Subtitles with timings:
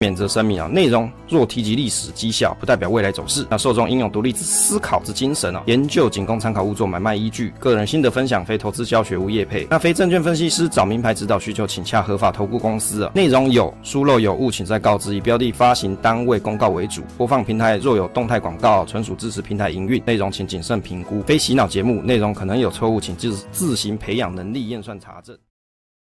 [0.00, 3.44] 免责声明啊，内容若提及历史绩效，不代表未来走势。
[3.50, 7.52] 那受众应有独立思考之精神啊，研究仅供参考，勿作买卖依据。
[7.58, 9.66] 个人心得分享，非投资教学，无业配。
[9.68, 13.10] 那非证券分析师找名牌指导需求，请洽合法投顾公司啊。
[13.12, 15.16] 内容有疏漏有误，请再告知。
[15.16, 20.00] 以标的发行单位公告为主，播放平台若有动态广告，纯属支持平台营运。
[20.06, 22.00] 内容请谨慎评估，非洗脑节目。
[22.02, 25.36] 内容可能有错误，请自自行培养能力验算查证。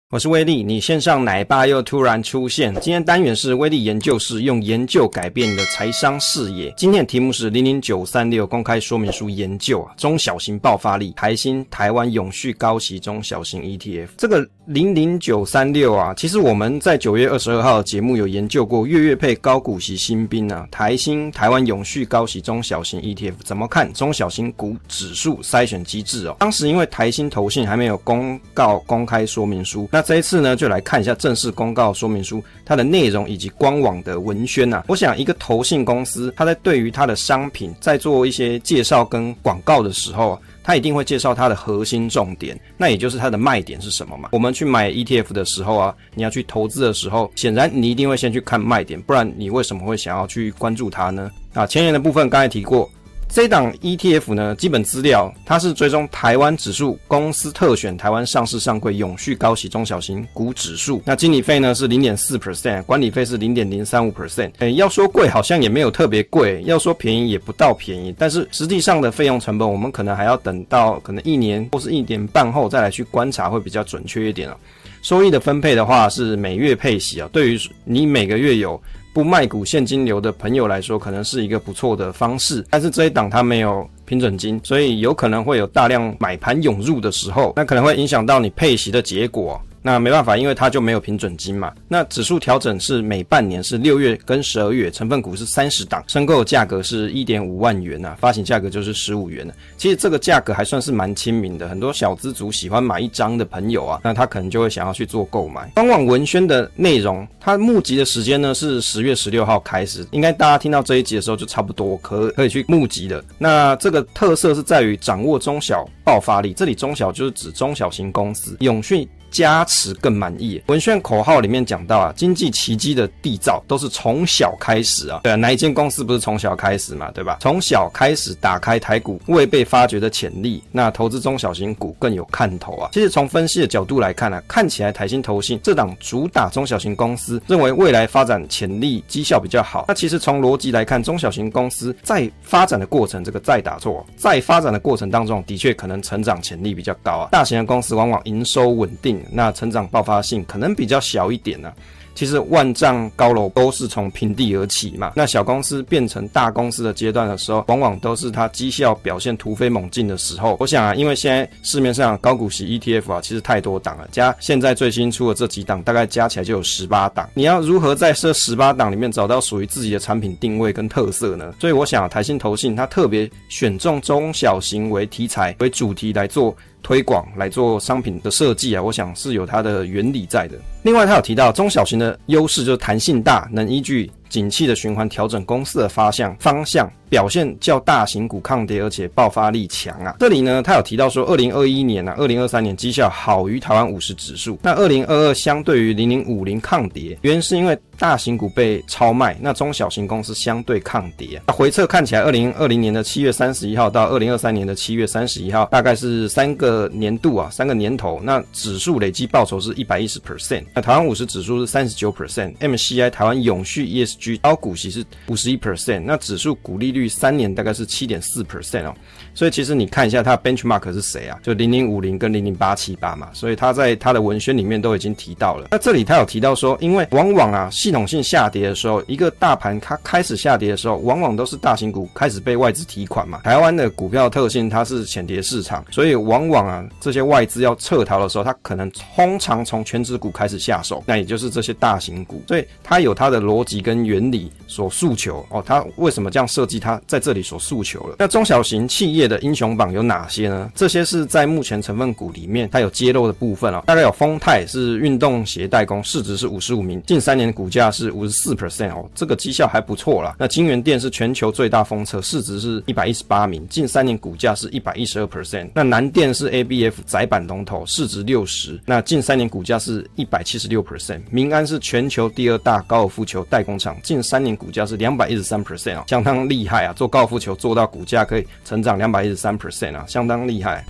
[0.10, 2.74] 我是威力，你线上奶爸又突然出现。
[2.76, 6.74] 今天单元是威力研究室，用研究改变你的财商视野。
[6.78, 14.08] 今天的题目是零零九三六公开说明书研究啊，中小型爆发力，台新台湾永续高息中小型 ETF。
[14.16, 26.38] 这个零零九三六啊，其实我们在九月二十二号的节目有研究过月月配高股息新兵啊，台新台湾永续高息中小型 ETF 怎么看中小型股指数筛选机制哦。
[26.40, 29.86] 当时因为台新投信还没有公告公开说明书。
[29.98, 34.84] 那这一次呢，就来看一下正式公告说明书它的内容以及官网的文宣呐。
[34.88, 44.30] 我想，一个投信公司，它在对于它的商品在做一些介绍跟广告的时候，它一定会介绍它的核心重点，那也就是它的卖点是什么嘛。
[44.34, 51.32] 我们去买 ETF 的时候啊，你要去投资的时候，显然你一定会先去看卖点，不然你为什么会想要去关注它呢？
[51.56, 52.88] 啊，前言的部分刚才提过。
[53.30, 61.04] 这档 ETF 呢，基本资料它是追踪台湾指数公司特选台湾上市上柜永续高息中小型股指数。
[61.06, 64.50] 那经理费呢是零点四 percent，管理费是零点零三五 percent。
[64.58, 68.16] 诶，要说贵好像也没有特别贵，要说便宜也不到便宜。
[68.18, 74.58] 但是实际上的费用成本，我们可能还要等到可能一年或是一年半后再来去观察，会比较准确一点哦。
[75.04, 78.82] 收益的分配的话是每月配息啊，对于你每个月有。
[79.18, 82.64] 不卖股现金流的朋友来说，可能是一个不错的方式。
[82.70, 89.60] 但是这一档它没有平准金，所以有可能会有大量买盘涌入的时候，那可能会影响到你配息的结果。
[89.88, 91.72] 那没办法，因为它就没有平准金嘛。
[91.88, 99.50] 那指数调整是每半年，是六月跟十二月，成分股是三十档，申购价格是一点五万元、啊，发行价格就是十五元。
[99.78, 105.72] 其实这个价格还算是蛮亲民的，很多小资族喜欢买一张的朋友啊，那他可能就会想要去做购买。
[105.76, 113.24] 官网文宣的内容，它募集的时间呢是十月十六号开始，应该大家听到这一集的时候就差不多可可以去募集的。
[113.38, 119.08] 那这个特色是在于掌握中小爆发力，这里中小就是指中小型公司，永续。
[119.38, 120.60] 加持更满意。
[120.66, 125.20] 文宣口号里面讲到啊，经济奇迹的缔造都是从小开始啊。
[125.22, 127.12] 对啊，哪一间公司不是从小开始嘛？
[127.12, 127.38] 对吧？
[127.40, 132.90] 从小开始打开台股未被发掘的潜力，那投资中小型股更有看头啊。
[132.94, 139.86] 其实从分析的角度来看呢、啊，看起来台新投信这档主打中小型公司，认为未来发展潜力绩效比较好。
[139.88, 147.30] 那其实从逻辑来看，中小型公司在发展的过程，这个再打错，在发展的过程当中，的确可能成长潜力比较高啊。
[147.32, 149.24] 大型的公司往往营收稳定。
[149.32, 151.72] 那成长爆发性可能比较小一点呢、
[152.18, 155.14] 其实万丈高楼都是从平地而起嘛。
[155.16, 160.58] 那小公司变成大公司的阶段的时候，往往都是它绩效表现突飞猛进的时候。
[160.60, 167.30] 我想啊，因为现在市面上高股息 ETF 啊，其实太多档了，加现在最新出的这几档，大概加起来就有十八档。
[167.36, 171.54] 你要如何在这十八档里面找到属于自己的产品定位跟特色呢？
[171.60, 176.56] 所以我想啊，台新投信它特别选中中小型为题材为主题来做。
[176.88, 180.58] 推广来做商品的设计啊，我想是有它的原理在的。
[180.84, 186.92] 另外，他有提到中小型的优势就是弹性大，能依据景气的循环调整公司的发向方向。
[187.10, 190.14] 表现较大型股抗跌，而且爆发力强啊！
[190.20, 194.60] 这里呢，他有提到说，二零二一年啊，二零二三年绩效好于台湾五十指数。
[194.62, 201.42] 那二零二二相对于零零五零抗跌，原因是因为大型股被超卖，那中小型公司相对抗跌。
[201.48, 210.66] 那回测看起来，二零二零年的七月三十一号到二零二三年的七月三十一号，大概是三个年度啊，三个年头，那指数累计报酬是一百一十 percent。
[210.74, 216.02] 那台湾五十指数是三十九 percent，MCI 台湾永续 ES 高股息是五十一 percent。
[216.02, 218.94] 那指数股利率三年大概是七点四 percent 哦，
[219.34, 221.38] 所以其实你看一下它的 benchmark 是谁啊？
[221.44, 225.68] 就零零五零跟零零八七八嘛，所以它在它的文宣里面都已经提到了。
[225.72, 233.42] 那这里它有提到说，因为往往啊系统性下跌的时候，一个大盘它开始下跌的时候，往往都是大型股开始被外资提款嘛。
[233.44, 245.64] 台湾的股票特性它是浅碟市场，所以往往啊这些外资要撤逃的时候，它可能通常从全值股开始下手，那也就是这些大型股，所以它有它的逻辑跟原理所诉求哦。
[245.64, 246.80] 它为什么这样设计？
[246.80, 248.16] 它在这里所诉求了。
[248.18, 250.72] 那中小型企业的英雄榜有哪些呢？
[250.74, 253.84] 这些是在目前成分股里面它有揭露的部分哦。
[253.86, 260.36] 大概有丰泰是运动鞋代工，市值是五十五名，近三年股价是五十四 percent 哦，这个绩效还不错啦。
[260.40, 265.70] 那金源电是全球最大风车，市值是一百一十八名，近三年股价是一百一十二 percent。
[265.74, 271.22] 那南电是 ABF 载板龙头，市值六十，那近三年股价是一百七十六 percent。
[271.32, 276.94] 明安是全球第二大高尔夫球代工厂，近三年股价是两百一十三 percent 啊，相当厉害啊！
[276.94, 280.84] 做高尔夫球做到股价可以成长两百一十三 percent 啊，相当厉害。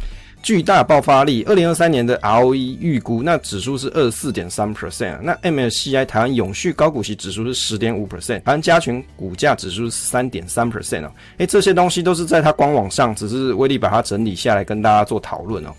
[0.44, 15.70] 巨大爆发力，二零二三年的 ROE 预估，那指数是二十四点三 percent，那 MSCI 台湾永续高股息指数是十点五 percent，台湾加权股价指数是三点三 percent 哦，诶，这些东西都是在它官网上，只是威力把它整理下来跟大家做讨论哦。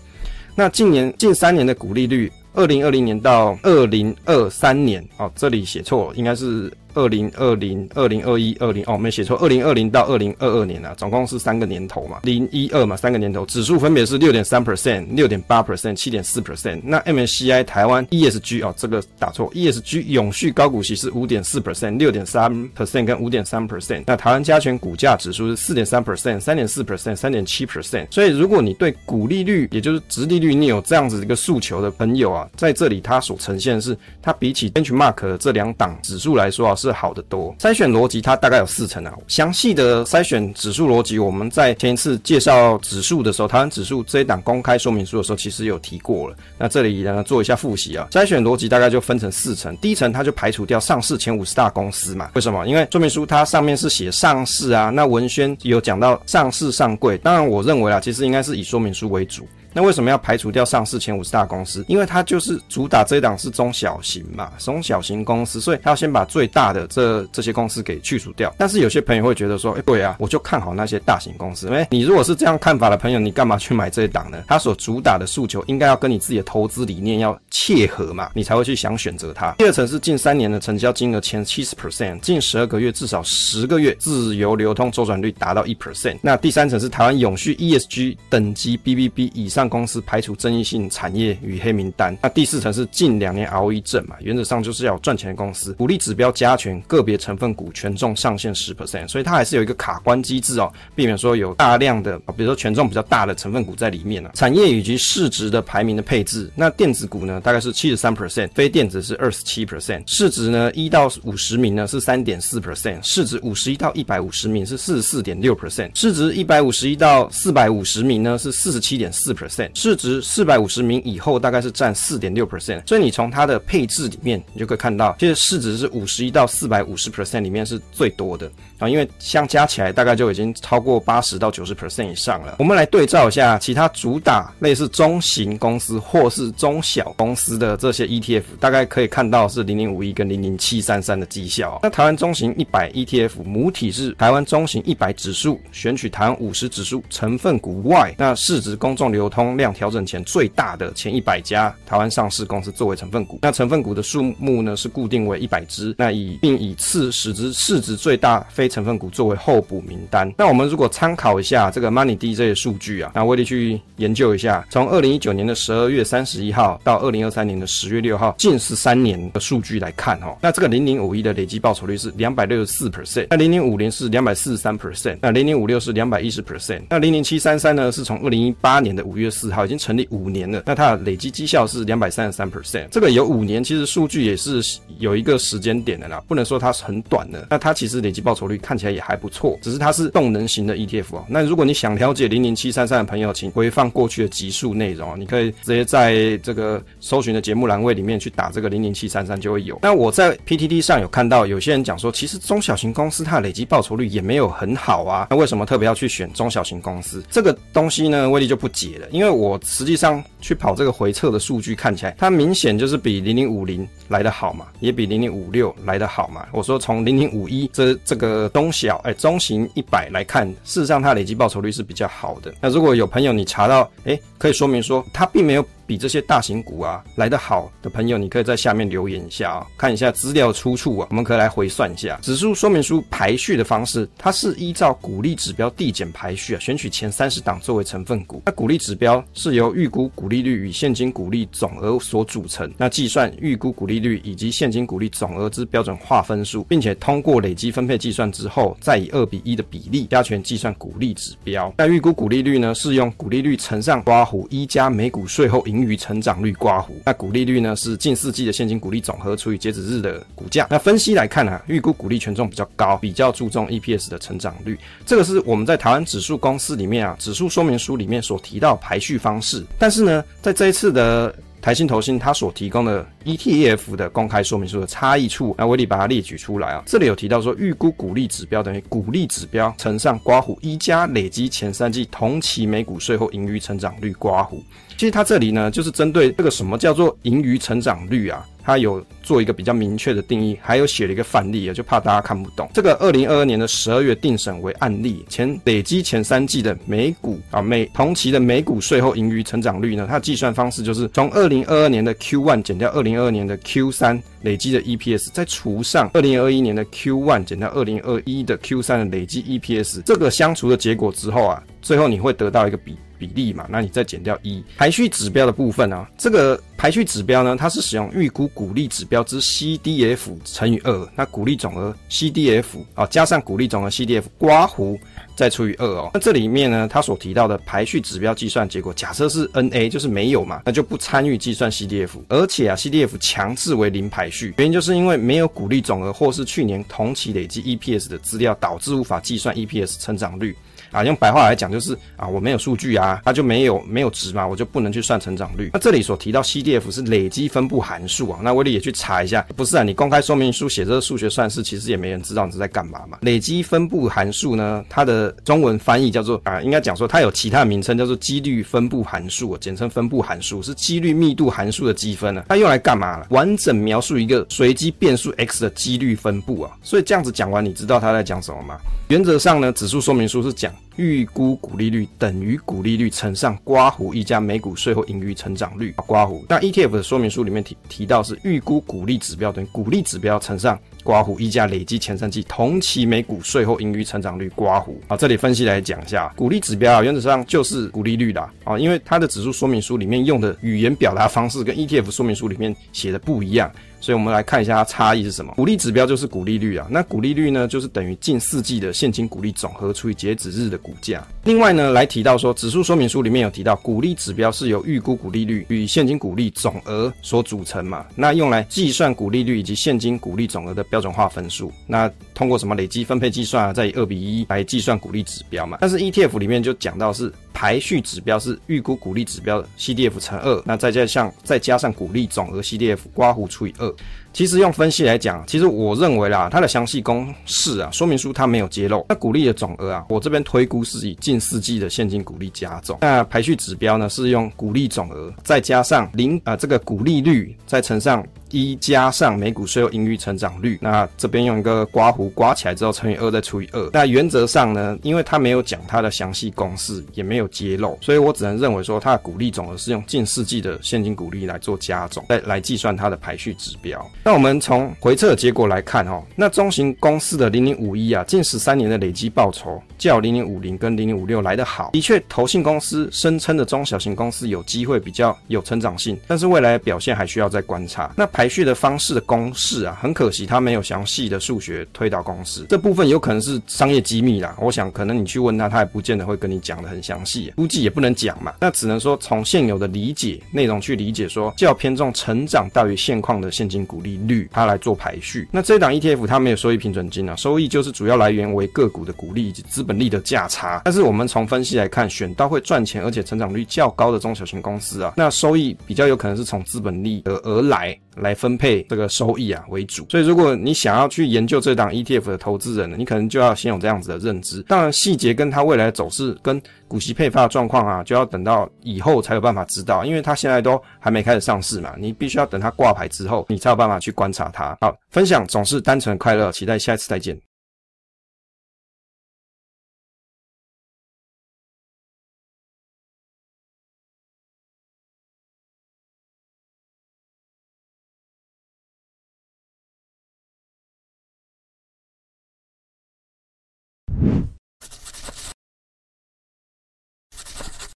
[0.55, 6.71] 那近年近三年的股利率，二零二零年到二零二三年，哦，这里写错了，应该是。
[6.93, 16.81] 二零二零、二零二一、二零哦，没写错，二零二零到二零二二年啊，总共是三个年头嘛，零一二嘛，三个年头，指数分别是六点三 percent、六点八 percent、七点四 percent。
[16.83, 24.03] 那 MSCI 台湾 ESG 哦，这个打错，ESG 永续高股息是五点四 percent、六点三 percent 跟五点三 percent。
[24.07, 28.07] 那台湾加权股价指数是四点三 percent、三点四 percent、三点七 percent。
[28.11, 36.75] 所以如果你对股利率，也就是殖利率，你有这样子一个诉求的朋友啊，在这里它所呈现是，它比起 Benchmark 这两档指数来说啊。
[36.79, 39.13] 是好的多，筛选逻辑它大概有四层啊。
[39.27, 46.35] 详细的筛选指数逻辑，我们在前一次介绍指数的时候，台湾指数这一档公开说明书的时候，其实有提过了。
[46.57, 48.07] 那这里呢，做一下复习啊。
[48.11, 52.29] 筛选逻辑大概就分成四层，第一层它就排除掉上市前五十大公司嘛。
[52.35, 52.65] 为什么？
[52.65, 57.17] 因为说明书它上面是写上市啊，那文宣有讲到上市上柜。
[57.17, 59.47] 当然，我认为啊，其实应该是以说明书为主。
[59.73, 61.83] 那为什么要排除掉上市前五十大公司？
[61.87, 68.53] 因为它就是主打这一档是中小型嘛，中小型公司，所以它要先把最大的这这些公司给去除掉。
[68.57, 71.67] 但是有些朋友会觉得说，哎，对啊，我就看好那些大型公司。
[71.69, 74.43] 哎你如果是这样看法的朋友，你干嘛去买这一档呢？
[74.47, 79.51] 它所主打的诉求应该要跟你自己的投资理念要切合嘛，你才会去想选择它。
[79.59, 86.17] 第二层是近三年的成交金额前七十 percent，近十二个月至少十个月自由流通周转率达到一 percent。
[86.21, 89.58] 那第三层是台湾永续 ESG 等级 BBB 以上。
[89.59, 92.17] 上公司排除争议性产业与黑名单。
[92.21, 95.73] 那第四层是近两年 ROE 正嘛，原则上就是要赚钱的公司。
[95.73, 104.31] 股利指标加权个别成分股权重上限十 percent，所以它还是有一个卡关机制哦，避免说有大量的，比如说权重比较大的成分股在里面呢、啊。
[104.33, 110.01] 产业以及市值的排名的配置，那电子股呢大概是七十三 percent，非电子是二十七 percent。
[110.05, 119.48] 市值呢一到五十名呢是三点四 percent，市值五十一到一百五十名是四十四点六 percent，市值一百五十一到四百五十名呢是四十七点四 percent。
[119.73, 132.55] 市值四百五十名以后，大概是占四点六 percent，所以你从它的配置里面，你就可以看到，其实市值是五十一到四百五十 percent 里面是最多的啊，因为相加起来大概就已经超过八十到九十 percent 以上了。
[132.59, 141.79] 我们来对照一下其他主打类似中型公司或是中小公司的这些 ETF，大概可以看到是零零五一跟零零七三三的绩效。
[141.81, 149.38] 那台湾中型一百 ETF 母体是台湾中型一百指数，选取台湾五十指数成分股外，那市值公众流通。
[149.57, 160.29] 量调整前最大的前一百家台湾上市公司作为成分股，那成分股的数目呢是固定为一百只，那以并以次市值市值最大非成分股作为候补名单。
[160.37, 179.28] 那我们如果参考一下这个 Money DJ 的数据啊，那威力去研究一下，从二零一九年的十二月三十一号到二零二三年的十月六号，近十三年的数据来看哦，那这个零零五一的累计报酬率是两百六十四 percent，那零零五零是两百四十三 percent，那零零五六是两百一十 percent，那零零七三三呢是从二零一八年的五月。
[179.29, 184.61] 四号已经成立五年了，那它的累计绩效是两百三十三 percent，这个有五年，其实数据也是
[184.97, 187.47] 有一个时间点的啦，不能说它是很短的。
[187.49, 191.25] 那它其实累计报酬率看起来也还不错，只是它是动能型的 ETF 哦。
[191.27, 199.79] 那如果你想了解零零七三三的朋友，请回放过去的集数内容，你可以直接在这个搜寻的节目栏位里面去打这个零零七三三就会有。
[199.81, 207.23] 那我在 PTT 上有看到有些人讲说，其实中小型公司它的累计报酬率也没有很好啊，那为什么特别要去选中小型公司？
[207.29, 209.39] 这个东西呢，威力就不解了，因因为。
[209.39, 216.47] 我实际上去跑这个回测的数据，看起来它明显就是比零零五零来得好嘛，也比零零五六来得好嘛。
[216.51, 222.53] 我说从零零五一这这个中小哎中型一百来看，事实上它累计报酬率是比较好的。
[222.61, 225.65] 那如果有朋友你查到哎，可以说明说它并没有。
[225.89, 238.43] 比这些大型股啊来得好的朋友，你可以在下面留言一下啊，看一下资料出处啊，我们可以来回算一下指数说明书排序的方式，它是依照股利指标递减排序啊，选取前三十档作为成分股。
[238.45, 251.73] 那股利指标是由预估股利率与现金股利总额所组成，那计算预估股利率以及现金股利总额之标准化分数，并且通过累积分配计算之后，再以二比一的比例加权计算股利指标。
[251.77, 256.91] 那预估股利率呢，是用股利率乘上刮弧一加每股税后盈余成长率刮弧。
[257.05, 260.67] 那股利率呢，是近四季的现金股利总和除以截止日的股价。
[260.69, 264.77] 那分析来看啊，预估股利权重比较高，比较注重 EPS 的成长率。
[265.05, 269.65] 这个是我们在台湾指数公司里面啊，指数说明书里面所提到排序方式。
[269.77, 276.83] 但是呢，在这一次的台新投信它所提供的 ETF 的公开说明书的差异处，那威利把它列举出来啊。
[276.85, 284.61] 这里有提到说，预估股利指标等于股利指标乘上刮弧一加累积前三季同期每股税后盈余成长率刮弧。
[284.97, 288.45] 其实它这里呢，就是针对这个什么叫做盈余成长率啊。
[288.61, 292.69] 它有做一个比较明确的定义，还有写了一个范例啊，就怕大家看不懂。
[292.71, 312.97] 这个二零二二年的十二月定审为案例，前累积前三季的每股啊每同期的每股税后盈余成长率呢，它计算方式就是从二零二二年的 Q one 减掉二零零二年的 Q 三累积的 EPS，再除上二零二一年的 Q one 减掉二零二一的 Q 三的累积 EPS，这个相除的结果之后啊，最后你会得到一个比。
[313.19, 324.97] 比例嘛，那你再减掉一排序指标的部分啊，这个排序指标呢，它是使用预估股利指标之 CDF 乘以二，那股利总额 CDF 啊加上股利总额 CDF 刮弧
[325.35, 326.11] 再除以二哦。
[326.13, 340.55] 那这里面呢，它所提到的排序指标计算结果，假设是 NA 就是没有嘛，那就不参与计算 CDF，而且啊 CDF 强制为零排序，原因就是因为没有股利总额或是去年同期累积 EPS 的资料，导致无法计算 EPS 成长率。
[340.91, 345.69] 啊，用白话来讲就是啊，我没有数据啊，它就没有没有值嘛，我就不能去算成长率。
[345.73, 353.17] 那这里所提到 CDF 是累积分布函数啊，那威利也去查一下，不是啊，你公开说明书写这个数学算式，其实也没人知道你是在干嘛嘛。
[353.21, 362.43] 累积分布函数呢，它的中文翻译叫做啊，应该讲说它有其他名称叫做几率分布函数，简称分布函数，是几率密度函数的积分呢。
[362.49, 363.27] 它用来干嘛了？
[363.29, 366.71] 完整描述一个随机变数 x 的几率分布啊。
[366.81, 368.77] 所以这样子讲完，你知道它在讲什么吗？
[369.09, 370.73] 原则上呢，指数说明书是讲。
[370.99, 376.43] 预估股利率等于股利率乘上刮弧溢价每股税后盈余成长率刮弧。
[376.49, 384.93] 那 ETF 的说明书里面提提到是预估股利指标等于股利指标乘上刮弧溢价累计前三季同期每股税后盈余成长率刮弧。
[385.07, 393.71] 好，这里分析来讲一下，股利指标啊，原则上就是股利率啦啊，因为它的指数说明书里面用的语言表达方式跟 ETF 说明书里面写的不一样。
[394.01, 395.53] 所以，我们来看一下它差异是什么。
[395.55, 401.25] 股利指标就是股利率啊，那股利率呢，就是等于近四季的现金股利总和除以截止日的股价。
[401.43, 411.71] 另外呢，来提到说，指数说明书里面有提到，股利指标是由预估股利率与现金股利总额所组成嘛，那用来计算股利率以及现金股利总额的标准化分数。
[411.85, 412.09] 那
[412.39, 415.77] 通过什么累积分配计算啊，再以二比一来计算股利指标嘛。
[415.81, 417.31] 但是 ETF 里面就讲到是。
[417.51, 423.95] 排序指标是预估股利指标的 CDF 乘二，那再加上再加上股利总额 CDF 刮弧除以二。
[424.31, 429.05] 其实用分析来讲，其实我认为啦，它的详细公式啊，说明书它没有揭露。
[429.09, 432.97] 那股利的总额啊，我这边推估是以近四季的现金股利加总。
[433.01, 440.77] 那排序指标呢，是用股利总额再加上零啊、呃、这个股利率再乘上一加上每股税后盈余成长率。
[440.81, 443.89] 那这边用一个刮胡刮起来之后乘以二再除以二。
[443.93, 454.03] 那原则上呢，因为它没有讲它的详细公式，也没有揭露，所以我只能认为说它的股利总额是用近世纪的现金股利来做加总，来来计算它的排序指标。
[454.23, 461.89] 那我们从回测结果来看，哦，那中型公司的零零五一啊，近十三年的累积报酬较零零五零跟零零五六来得好。
[461.91, 468.11] 的确，投信公司声称的中小型公司有机会比较有成长性，但是未来表现还需要再观察。
[468.15, 474.55] 那排序的方式的公式啊，很可惜它没有详细的数学推导公式，这部分有可能是商业机密啦。
[474.61, 478.53] 我想可能你去问他，他也不见得会跟你讲得很详细，估计也不能讲嘛。
[478.61, 484.47] 那只能说从现有的理解内容去理解说，较偏重成长大于现况的现金股利率。
[484.53, 490.81] 它来做排序，那这档 ETF 它没有收益平准金啊，收益就是主要来源为个股的股利以及资本利的价差。
[490.85, 497.99] 但是我们从分析来看，选到会赚钱而且成长率较高的中小型公司啊，那收益比较有可能是从资本利而而来。
[498.15, 504.61] 来来分配这个收益啊为主，所以如果你想要去研究这档 ETF 的投资人呢，你可能就要先有这样子的认知。
[504.63, 514.77] 当然，细节跟它未来的走势跟股息配发的状况啊，就要等到以后才有办法知道，因为它现在都还没开始上市嘛，你必须要等它挂牌之后，你才有办法去观察它。
[514.81, 517.48] 好，分享总是单纯快乐，期待下一次再见。